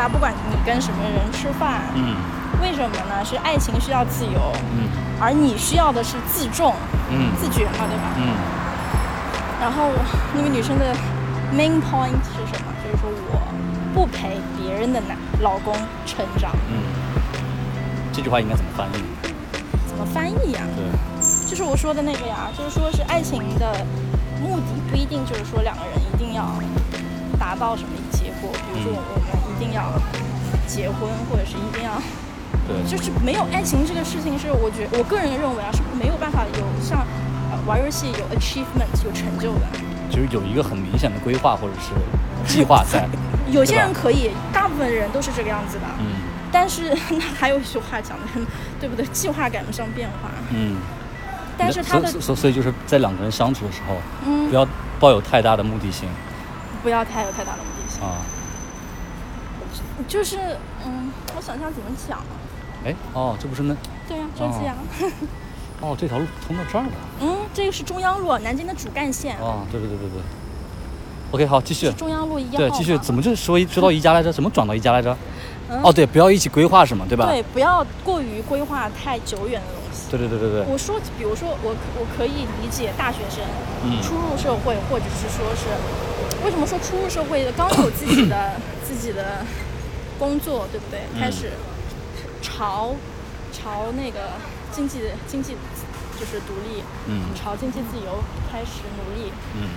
[0.00, 2.16] 下，不管你跟什么人吃饭，嗯
[2.62, 3.22] 为什么呢？
[3.22, 4.88] 是爱情需要自由，嗯
[5.20, 6.74] 而你需要的是自重、
[7.10, 8.16] 嗯自觉嘛，对吧？
[8.16, 8.22] 嗯
[9.60, 9.90] 然后
[10.34, 10.94] 那个女生的
[11.52, 12.72] main point 是什么？
[12.82, 13.42] 就是说我
[13.92, 15.74] 不陪别人的男老公
[16.06, 16.80] 成长，嗯，
[18.10, 19.04] 这句话应该怎么翻译？
[19.86, 20.80] 怎么翻译呀、对，
[21.46, 23.84] 就是我说的那个呀，就是说是爱情的
[24.40, 26.48] 目的不一定就是说两个人一定要
[27.38, 29.92] 达到什么结果，比如说我们一定要
[30.66, 32.00] 结婚，或者是一定要，
[32.66, 37.06] 对，就是没有爱情这个事情是我觉我个人认为啊是没有办法有像
[37.52, 39.66] 呃玩游戏有 achievement 有成就的。
[40.10, 43.06] 就是有一个很明显的规划或者是计划在。
[43.52, 45.84] 有些人可以，大部分人都是这个样子的。
[46.00, 46.06] 嗯
[46.52, 48.26] 但是 那还有一句话讲的，
[48.80, 49.06] 对不对？
[49.12, 50.28] 计划赶不上变化。
[50.50, 50.76] 嗯。
[51.56, 53.94] 但是他的所所所以就是在两个人相处的时候，
[54.26, 54.66] 嗯不，要
[54.98, 56.08] 抱有太大的目的性
[56.82, 58.02] 不要太有太大的目的性。
[58.02, 58.18] 啊。
[60.08, 60.38] 就是
[60.84, 62.24] 嗯，我想想怎么讲啊。
[62.84, 63.76] 哎哦，这不是那
[64.08, 64.76] 对呀、就这样。
[65.80, 66.90] 哦这条路通到这儿了。
[67.20, 70.22] 嗯，这个是中央路，南京的主干线，哦，对对对对对。
[71.32, 71.90] OK，好，继续。
[71.92, 72.98] 中央路一样对，继续。
[72.98, 74.32] 怎么就说一说到宜家来着？
[74.32, 75.16] 怎么转到宜家来着？
[75.70, 77.26] 嗯哦，对，不要一起规划什么，对吧？
[77.26, 79.79] 对，不要过于规划太久远的东西。
[80.08, 80.64] 对对对对对。
[80.70, 83.44] 我说，比如说我我可以理解大学生
[83.84, 84.00] 嗯。
[84.00, 85.66] 初入社会，或者是说是
[86.44, 88.54] 为什么说初入社会刚有自己的
[88.86, 89.44] 自己的
[90.18, 91.00] 工作，对不对？
[91.14, 91.20] 嗯。
[91.20, 91.52] 开始
[92.40, 92.94] 朝
[93.52, 94.30] 朝那个
[94.72, 95.56] 经济经济
[96.18, 97.34] 就是独立，嗯。
[97.34, 99.68] 朝经济自由开始努力，嗯。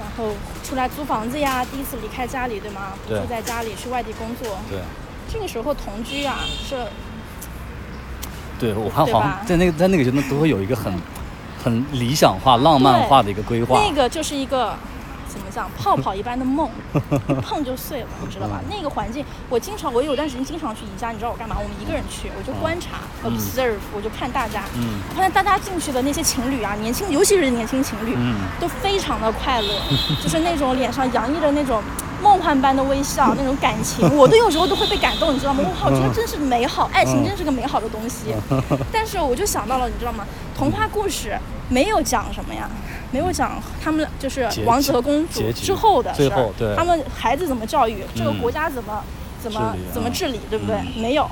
[0.00, 2.94] 然后出来租房子呀，第一次离开家里，对吗？
[3.04, 4.80] 不对住在家里，去外地工作，对。
[5.32, 6.74] 这个时候同居啊是
[8.62, 10.92] 对，我看对吧好像在那个在那个阶段都会有一个很
[11.62, 13.76] 很理想化、浪漫化的一个规划。
[13.78, 14.72] 那个就是一个
[15.28, 16.70] 怎么讲，泡泡一般的梦，
[17.28, 18.60] 一 碰就碎了，你知道吧？
[18.70, 21.56] 那个环境，我经常，我有段时间经常去宜家，你知道我干嘛？
[21.58, 29.68] 我们一个人去，我就观察、嗯 observe，我就看大家，嗯我发现大家进去的那些情侣啊，年轻，尤其是年轻情侣，嗯都非常的快乐，
[30.22, 31.82] 就是那种脸上洋溢着那种。
[32.22, 35.60] 梦幻般的微笑，那种感情， 我都有时候都会被感动，你知道吗？
[35.66, 38.34] 我靠，我觉得真是美好，爱情真是个美好的东西。
[38.92, 40.24] 但是我就想到了，你知道吗？
[40.56, 41.36] 童话故事
[41.68, 42.70] 没有讲什么呀，
[43.10, 49.02] 没有讲他们就是王子和公主之后的最事儿后对他们孩子怎么教育，这个嗯国家怎么
[49.42, 50.76] 怎么怎么治理，对不对？
[50.76, 51.28] 嗯没有。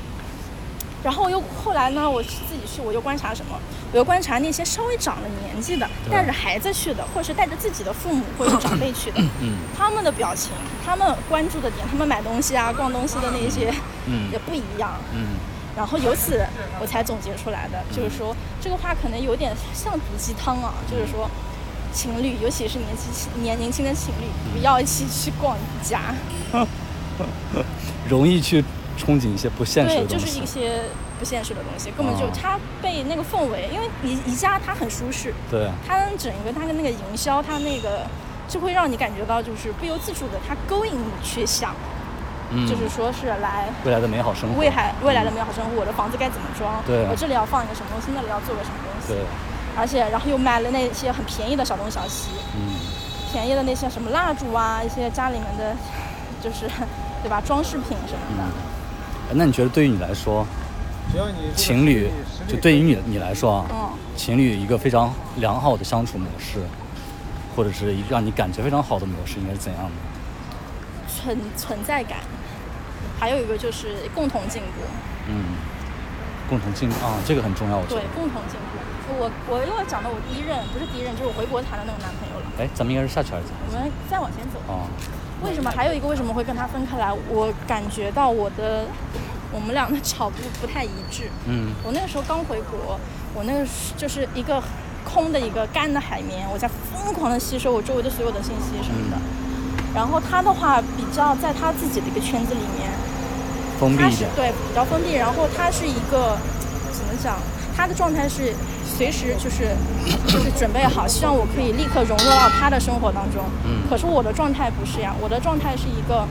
[1.03, 3.57] 然后又后来呢，我自己去，我又观察什么？
[3.93, 9.57] 我又观察那些稍微长了年纪的，带着孩子去的，或者是带着自己的父母或者长辈去的，嗯。
[9.77, 10.53] 他们的表情，
[10.85, 13.73] 他们关注的点，他们买东西啊、逛东西的那些
[14.07, 14.31] 嗯。
[14.33, 14.93] 也不一样。
[15.15, 15.37] 嗯。
[15.77, 16.45] 然后由此
[16.81, 21.31] 我才总结出来的，就是说这个话可能有点像毒鸡汤啊，就是说
[21.93, 26.15] 情侣，尤其是年轻年年轻的情侣，不要一起去逛宜家，
[28.09, 28.65] 容易去
[28.99, 30.47] 憧憬一些不现实对，的东西就是一。
[30.47, 30.83] 些
[31.21, 38.07] 不现实的东西，根本就哦它被那个氛围，因为宜宜家它很舒适，对，它整个它的那个营销，它那个
[38.49, 41.75] 就会让你感觉到就是不由自主的，它勾引你去想，
[42.49, 44.59] 嗯，就是说是来未来的美好生活。
[44.59, 46.83] 未来未来的美好生活，我的房子该怎么装？
[46.87, 49.13] 对我这里要放一个什么东西，那里要做个什么东西？
[49.13, 49.23] 对，
[49.77, 52.81] 而且然后又买了那些很便宜的小东小西，嗯
[53.31, 55.77] 便宜的那些什么蜡烛啊，一些家里面的，
[56.43, 56.65] 就是
[57.23, 59.35] 对吧，装饰品什么的。
[59.35, 60.47] 那你觉得对于你来说，
[61.55, 62.11] 情侣
[62.49, 66.61] 就对于你你来说啊，嗯，情侣一个非常良好的相处模式，
[67.55, 69.91] 或者是一让你感觉非常好的模式，应该是怎样的？
[71.07, 72.19] 存存在感，
[73.19, 74.83] 还有一个就是共同进步，
[75.29, 75.45] 嗯，
[76.49, 78.79] 共同进步啊，这个很重要，我觉对。，共同进步。
[79.19, 82.47] 我我又要讲到我第一任，不是第一任，就是我回国谈的那个男朋友了。
[82.59, 83.59] 哎，咱们应该是下去还是怎么？
[83.67, 84.87] 我们再往前走，哦，
[85.43, 87.13] 为什么还有一个为什么会跟他分开来？
[87.29, 88.85] 我感觉到我的
[89.53, 91.31] 我们俩的 脚步不太一致。
[91.47, 92.99] 嗯我那个时候刚回国，
[93.35, 93.67] 我那个
[93.97, 94.63] 就是一个
[95.05, 99.17] 空的一个干的海绵，我在疯狂的吸收我周围的所有的信息什么的。
[99.95, 102.91] 然后他的话比较在他自己的一个圈子里面，
[103.81, 104.31] 他是封闭一点。
[104.37, 106.39] 对比较封闭，然后他是一个
[106.93, 107.37] 怎么讲？
[107.81, 108.53] 他的状态是
[108.85, 109.75] 随时就是
[110.29, 113.43] 就是准备好，希望我可以立刻融入到他的生活当中。
[113.65, 116.27] 嗯可是我的状态不是呀，我的状态是一个，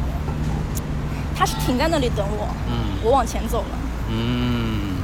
[1.36, 3.74] 他是停在那里等我，嗯我往前走了。
[4.12, 5.01] 嗯，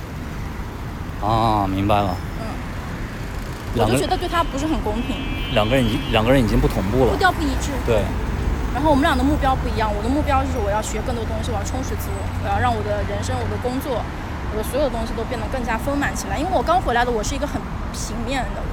[1.22, 2.16] 啊，明白了。
[2.40, 2.46] 嗯，
[3.82, 5.18] 我就觉得对他不是很公平，
[5.54, 7.18] 两个人已经两个人已经不同步了步。
[7.18, 7.72] 调不一致。
[7.86, 8.04] 对，
[8.74, 14.00] 然后我们俩的目标不一样，我的目标就是我要学更多东西，我要充实自我，我要让我的人生、我的工作、
[14.56, 16.40] 我的所有东西都变得更加丰满起来。
[16.40, 17.62] 因为我刚回来的，我是一个很
[17.92, 18.66] 平面的人，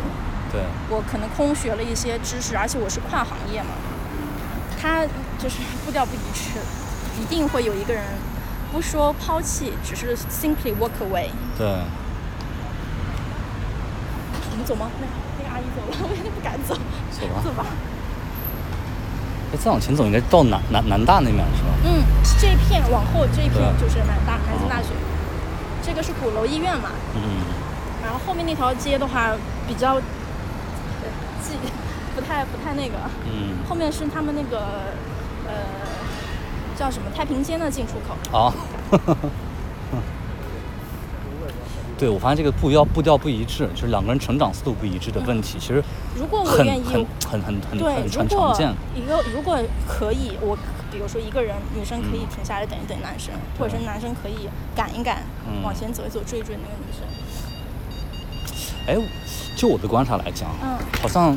[0.53, 3.71] 对，我可能空学了一些知识，而且我是跨行业嘛，
[4.81, 5.05] 他
[5.39, 6.61] 就是步调不一致。
[7.21, 8.03] 一定会有一个人，
[8.73, 11.29] 不说抛弃，只是 simply walk away。
[11.59, 11.67] 对，
[14.51, 14.89] 我们走吗？
[14.99, 15.07] 那
[15.37, 16.75] 那个阿姨走了，我有点不敢走。
[17.11, 17.67] 走吧走吧。
[19.53, 21.69] 哎，再往前走应该到南南南大那边是吧？
[21.85, 22.03] 嗯，
[22.41, 24.89] 这一片往后这一片就是南大南京大学，
[25.83, 26.91] 这个是鼓楼医院嘛。
[27.15, 27.23] 嗯，
[28.03, 29.33] 然后后面那条街的话
[29.67, 30.03] 比较，呃，
[31.43, 31.57] 记
[32.15, 32.95] 不太不太那个。
[33.27, 34.59] 嗯后面是他们那个
[35.47, 35.53] 呃
[36.77, 38.17] 叫什么太平间的进出口。
[38.31, 38.53] 好。
[41.99, 45.83] 对，我发现这个步调步调不一致，就是两个人成长速度不一致的问题，其实
[46.19, 48.75] 如果我愿意，很很很很对，很很常见。
[48.95, 49.57] 一个如果
[49.87, 50.59] 可以，我
[50.93, 52.29] 比如说一个人，女生可以嗯。
[52.29, 55.63] 停下来等一等男生，或者是男生可以赶一赶，嗯。
[55.63, 57.03] 往前走一走，追一追那个女生。
[58.87, 58.97] 哎，
[59.57, 61.37] 就我的观察来讲，嗯，好像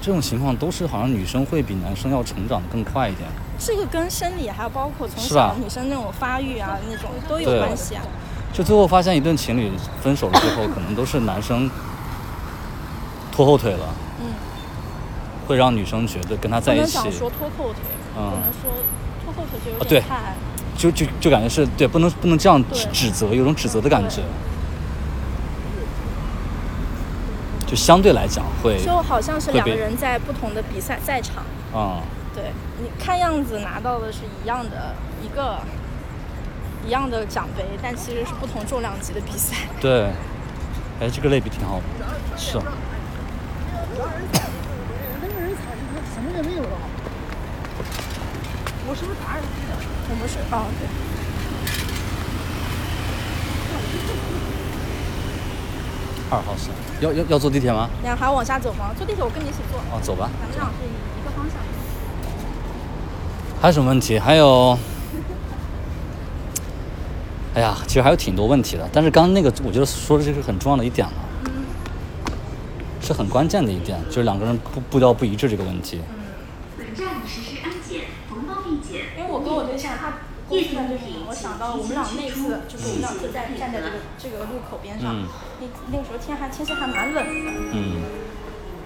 [0.00, 3.28] 这种情况都是好像女生会比男生要成长的更快一点。
[3.58, 8.02] 这个跟生理还有包括从小女生那种发育啊那种都有关系啊。
[8.52, 9.70] 就最后发现一对情侣
[10.02, 11.70] 分手了之后，可能都是男生
[13.30, 13.86] 拖后腿了，
[14.20, 14.32] 嗯，
[15.46, 17.82] 会让女生觉得跟他在一起，能讲说拖后腿，
[18.20, 18.62] 嗯不能说
[19.24, 20.34] 拖后腿就有啊对点太。
[20.76, 24.22] 就就就感觉是对，不能不能这样指指责，有种指责的感觉。
[27.66, 31.44] 就相对来讲会，就好像是两个人在不同的比赛赛场，
[31.74, 32.00] 嗯，
[32.34, 32.44] 对
[32.80, 35.58] 你看样子拿到的是一样的一个
[36.86, 39.54] 一样的奖杯，但其实是不同重量级的比赛。
[39.80, 40.10] 对，
[40.98, 41.82] 哎，这个类比挺好的，
[42.36, 42.58] 是，
[45.20, 45.76] 那个人踩
[46.14, 46.68] 什么也没有了。
[48.88, 49.76] 我是不是打扰你了？
[50.10, 50.82] 我们是哦对，
[56.30, 57.88] 二号线，要要要坐地铁吗？
[58.02, 58.90] 你还要往下走吗？
[58.96, 60.28] 坐地铁我跟你一起坐，哦，走吧。
[60.40, 61.56] 咱们俩是一个方向。
[63.60, 64.18] 还有什么问题？
[64.18, 64.76] 还有，
[67.54, 68.88] 哎呀，其实还有挺多问题的。
[68.92, 71.14] 但是刚刚那个，我觉得说的这是很重要的一点了，
[73.00, 76.00] 是很关键的一点，就是两个人步步调不一致这个问题。
[76.00, 76.19] 本
[79.80, 80.12] 因为我跟我对象他
[80.48, 85.28] 公司在这边，我想到我们俩那次就是我们俩就在站在这个这个路口边上，嗯
[85.60, 87.50] 那那个时候天还天气还蛮冷的。
[87.72, 88.02] 嗯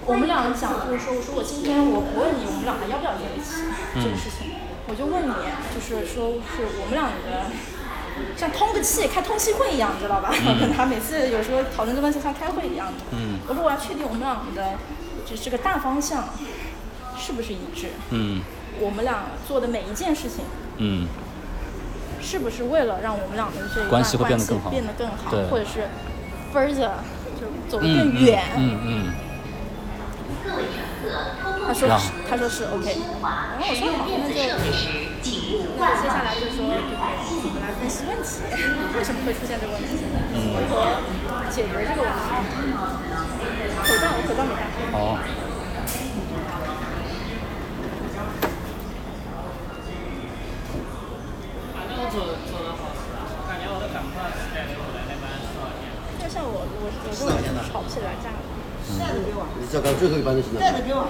[0.07, 3.65] 我们俩讲就是说，我说我今天我不问你我们俩还要不要在一起、
[3.97, 4.53] 这个事情，
[4.87, 5.33] 我就问你，
[5.73, 7.49] 就是说是我们两个
[8.37, 10.29] 像通个气，开通气会一样，你知道吧？
[10.61, 13.17] 跟他每次有时候讨论这问题像开会一样的。
[13.17, 14.77] 嗯我说我要确定我们俩的
[15.25, 16.29] 这这个大方向
[17.17, 18.43] 是不是一致，嗯
[18.79, 20.45] 我们俩做的每一件事情
[20.79, 21.09] 嗯
[22.21, 25.89] 是不是为了让我们俩的这一段关系会变得更好变得更好或者是
[26.55, 26.91] further
[27.39, 28.43] 就走得嗯更远？
[28.57, 29.13] 嗯嗯
[31.67, 32.97] 他说是，他说是 OK。
[32.97, 34.35] 然后我说好，那就
[35.79, 38.41] 那接下来就说，就是我们来分析问题，
[38.97, 39.89] 为什么会出现这个问题，
[40.33, 40.73] 嗯如何
[41.51, 42.17] 解决这个问题。
[43.85, 44.63] 口罩，我口罩没戴。
[44.93, 45.19] 好。
[56.21, 58.55] 就像我，我我跟我儿子吵起来架了。
[59.61, 60.61] 你再搞最后一班就行了。
[60.61, 61.07] 带着给我。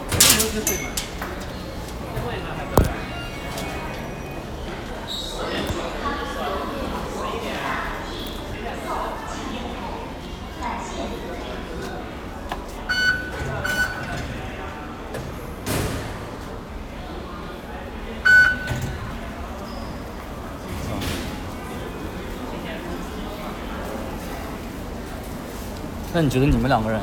[26.14, 27.00] 那你觉得你们两个人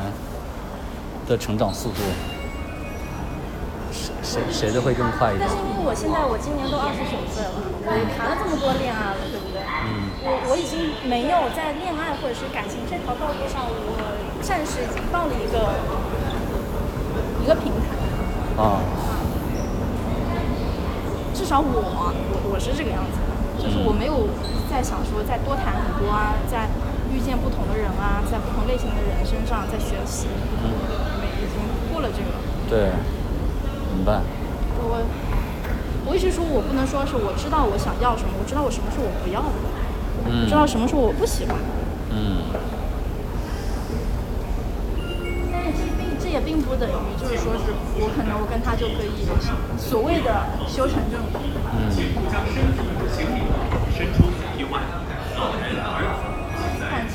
[1.27, 1.99] 的成长速度，
[3.91, 5.59] 谁谁谁的会更快一点但是？
[5.59, 9.59] 因为我现在我今年都二十九岁了，我也谈了这么多恋爱了，对不对？
[9.83, 13.99] 嗯我我已经没有在恋爱或者是感情这条道路上，我
[14.39, 15.59] 暂时已经到了一个
[17.43, 17.91] 一个平台。
[18.55, 18.79] 啊，
[21.35, 22.15] 至少我我
[22.55, 24.29] 我是这个样子的，就是我没有
[24.71, 26.69] 再想说再多谈很多啊，在
[27.13, 30.27] 遇见不同的人啊，在不同类型的人身上在学习，
[31.19, 31.59] 没已经
[31.91, 32.31] 过了这个。
[32.69, 32.91] 对，
[33.93, 34.21] 明白。
[34.83, 35.03] 我
[36.05, 39.51] 我一直说我不能说是我知道我想要什么，我知道我什么是我不要的，
[40.25, 41.63] 嗯知道什么是我不喜欢的。
[42.11, 42.43] 嗯
[45.51, 49.27] 但是这并这也并不等于就是说是我可能我跟他就可以
[49.77, 51.39] 所谓的修成正果。
[51.73, 51.91] 嗯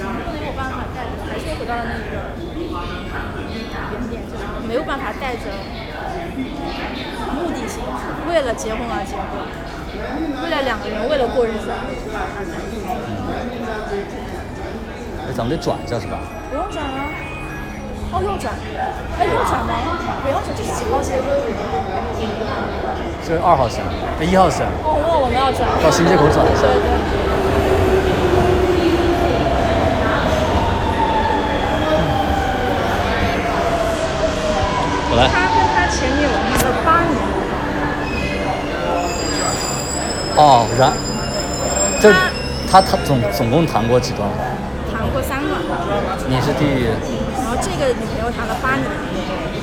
[0.05, 2.05] 没有办法带着，还是回到了那个
[2.45, 5.45] 原点，就是没有办法带着
[7.33, 7.83] 目的性，
[8.29, 9.23] 为了结婚而结婚。
[10.45, 11.71] 为了两个人，为了过日子，
[15.25, 16.19] 哎，咱们得转一下是吧？
[16.51, 17.09] 不用转啊。
[18.13, 18.53] 哦，右转。
[19.19, 19.73] 哎，右转吗？
[20.23, 21.19] 不要转，这是几号线？
[23.25, 23.83] 这是二号线，
[24.21, 24.67] 哎，一号线。
[24.85, 25.67] 哦，那我们要转。
[25.83, 26.87] 到新街口转一下对对。
[35.09, 35.27] 我来。
[35.33, 37.17] 他跟他前女友谈了八年，
[40.37, 40.93] 哦，然，
[42.01, 42.11] 就
[42.71, 44.29] 他他总总共谈过几段？
[44.93, 45.61] 谈过三段，
[46.29, 46.65] 你是第
[47.37, 48.85] 然后这个女朋友谈了八年，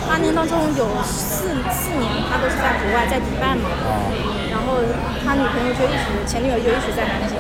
[0.07, 3.69] 八年当中有四四年他都是在国外，在迪拜嘛。
[3.85, 4.09] 啊
[4.53, 4.79] 然后
[5.25, 7.35] 他女朋友就一直前女友就一直在南京。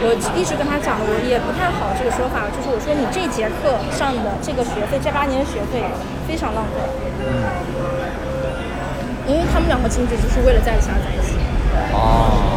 [0.00, 5.82] 我一直跟他讲的，我也不太好这个说法，就是我说你这节课上的这个学费，这八年的学费
[6.28, 6.78] 非常浪费。
[9.26, 11.34] 因为他们两个仅仅就是为了在一起而在一起，
[11.92, 12.47] 哦，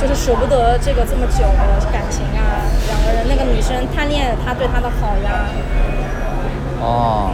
[0.00, 5.46] 就是舍不得这个这么久的感情啊，两个人那个女生贪恋他对她的好呀，
[6.80, 7.30] 哦，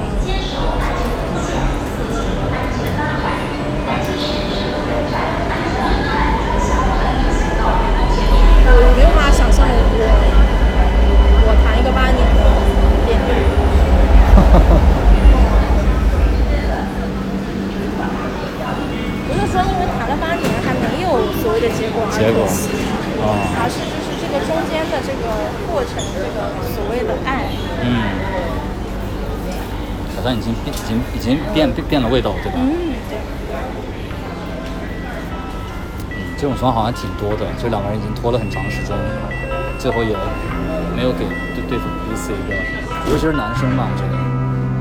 [8.73, 10.03] 我没有办法想象我
[11.47, 12.41] 我谈一个八年的
[13.07, 13.29] 恋爱。
[19.27, 21.07] 不是说因为谈了八年还没有
[21.43, 22.71] 所谓的结果而结果可惜，
[23.19, 25.11] 哦，而是就是这个中间的这
[25.95, 26.37] 个过程，这个
[26.75, 27.47] 所谓的爱，
[27.83, 27.87] 嗯，
[30.17, 32.59] 好像已经变，已经已经变变变了味道，对吧？
[32.59, 32.71] 嗯，
[33.09, 33.19] 对，
[36.15, 38.97] 嗯，这种情况好像挺多的，就两个人已经拖了很长时间，
[39.79, 40.15] 最后也
[40.97, 42.55] 没有给对对付彼此一个，
[43.11, 44.15] 尤其是男生吧，我觉得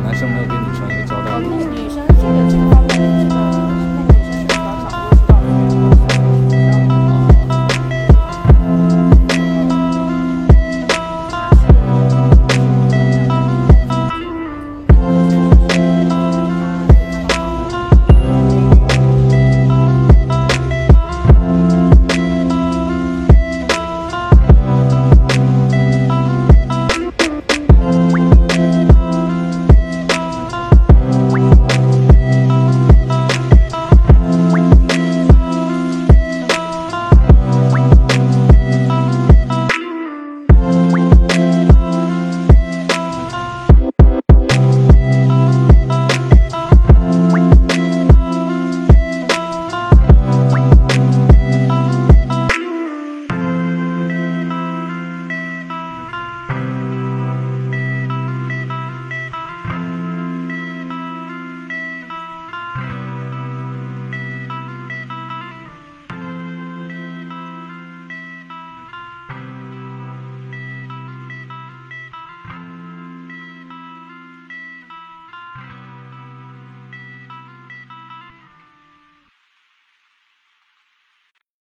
[0.03, 1.39] 男生没有给女生一个交代。
[1.39, 1.45] 女
[1.89, 3.38] 生这个这个方面，这个